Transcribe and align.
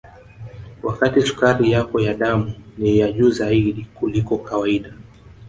wakati 0.83 1.21
sukari 1.21 1.71
yako 1.71 1.99
ya 1.99 2.13
damu 2.13 2.53
ni 2.77 2.99
ya 2.99 3.11
juu 3.11 3.29
zaidi 3.29 3.85
kuliko 3.93 4.37
kawaida 4.37 4.93